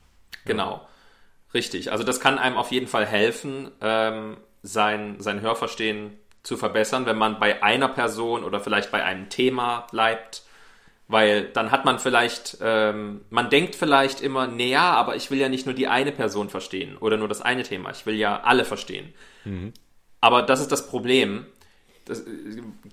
[0.45, 0.73] Genau.
[0.73, 0.89] Ja.
[1.55, 1.93] Richtig.
[1.93, 7.17] Also das kann einem auf jeden Fall helfen, ähm, sein, sein Hörverstehen zu verbessern, wenn
[7.17, 10.43] man bei einer Person oder vielleicht bei einem Thema bleibt
[11.07, 15.49] weil dann hat man vielleicht, ähm, man denkt vielleicht immer, naja, aber ich will ja
[15.49, 18.65] nicht nur die eine Person verstehen oder nur das eine Thema, ich will ja alle
[18.65, 19.13] verstehen.
[19.45, 19.73] Mhm.
[20.21, 21.45] Aber das ist das Problem.
[22.07, 22.25] Das,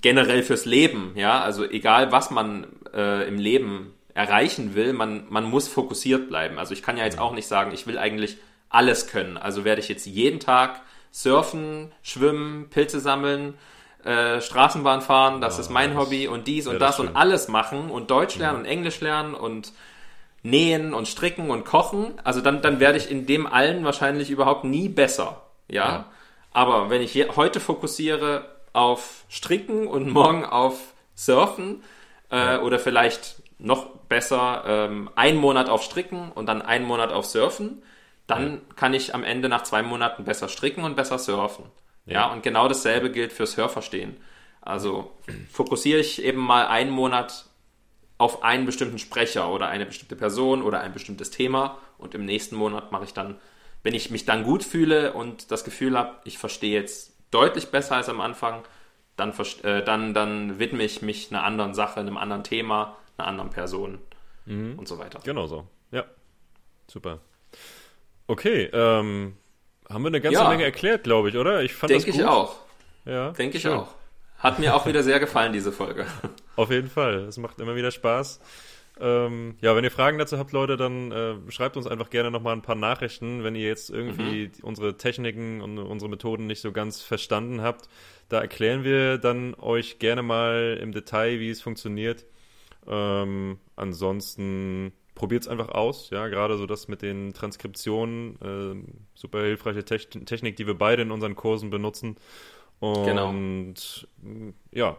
[0.02, 5.46] generell fürs Leben, ja, also egal was man äh, im Leben erreichen will, man, man
[5.46, 6.60] muss fokussiert bleiben.
[6.60, 7.24] Also ich kann ja jetzt mhm.
[7.24, 8.38] auch nicht sagen, ich will eigentlich
[8.70, 9.38] alles können.
[9.38, 13.58] Also werde ich jetzt jeden Tag surfen, schwimmen, Pilze sammeln,
[14.04, 17.16] äh, Straßenbahn fahren, das ja, ist mein das Hobby und dies und das, das und
[17.16, 18.64] alles machen und Deutsch lernen mhm.
[18.64, 19.74] und Englisch lernen und
[20.44, 22.14] nähen und stricken und kochen.
[22.24, 25.44] Also dann, dann werde ich in dem allen wahrscheinlich überhaupt nie besser.
[25.68, 25.86] Ja.
[25.86, 26.06] ja.
[26.52, 30.80] Aber wenn ich heute fokussiere auf Stricken und morgen auf
[31.14, 31.84] Surfen
[32.32, 32.62] äh, ja.
[32.62, 37.84] oder vielleicht noch besser ähm, einen Monat auf Stricken und dann einen Monat auf Surfen,
[38.32, 41.66] dann kann ich am Ende nach zwei Monaten besser stricken und besser surfen.
[42.06, 42.14] Ja.
[42.14, 44.18] ja, und genau dasselbe gilt fürs Hörverstehen.
[44.62, 45.12] Also
[45.52, 47.46] fokussiere ich eben mal einen Monat
[48.18, 52.56] auf einen bestimmten Sprecher oder eine bestimmte Person oder ein bestimmtes Thema und im nächsten
[52.56, 53.38] Monat mache ich dann,
[53.82, 57.96] wenn ich mich dann gut fühle und das Gefühl habe, ich verstehe jetzt deutlich besser
[57.96, 58.64] als am Anfang,
[59.16, 63.50] dann, äh, dann, dann widme ich mich einer anderen Sache, einem anderen Thema, einer anderen
[63.50, 64.00] Person
[64.46, 64.78] mhm.
[64.78, 65.20] und so weiter.
[65.24, 65.68] Genau so.
[65.92, 66.06] Ja.
[66.88, 67.20] Super.
[68.32, 69.34] Okay, ähm,
[69.90, 70.48] haben wir eine ganze ja.
[70.48, 71.64] Menge erklärt, glaube ich, oder?
[71.64, 72.24] Ich fand Denke das gut.
[72.24, 72.56] ich auch.
[73.04, 73.32] Ja.
[73.32, 73.74] Denke ich Schön.
[73.74, 73.94] auch.
[74.38, 76.06] Hat mir auch wieder sehr gefallen, diese Folge.
[76.56, 77.26] Auf jeden Fall.
[77.26, 78.40] Es macht immer wieder Spaß.
[79.02, 82.56] Ähm, ja, wenn ihr Fragen dazu habt, Leute, dann äh, schreibt uns einfach gerne nochmal
[82.56, 84.64] ein paar Nachrichten, wenn ihr jetzt irgendwie mhm.
[84.64, 87.90] unsere Techniken und unsere Methoden nicht so ganz verstanden habt.
[88.30, 92.26] Da erklären wir dann euch gerne mal im Detail, wie es funktioniert.
[92.88, 99.44] Ähm, ansonsten probiert es einfach aus, ja, gerade so das mit den Transkriptionen, äh, super
[99.44, 102.16] hilfreiche Te Technik, die wir beide in unseren Kursen benutzen.
[102.80, 103.32] Und genau.
[104.72, 104.98] ja,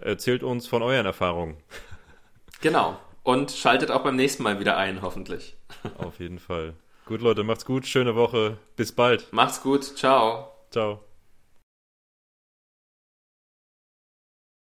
[0.00, 1.56] erzählt uns von euren Erfahrungen.
[2.60, 2.96] Genau.
[3.24, 5.56] Und schaltet auch beim nächsten Mal wieder ein, hoffentlich.
[5.98, 6.74] Auf jeden Fall.
[7.06, 8.58] Gut, Leute, macht's gut, schöne Woche.
[8.76, 9.32] Bis bald.
[9.32, 9.82] Macht's gut.
[9.82, 10.52] Ciao.
[10.70, 11.00] Ciao.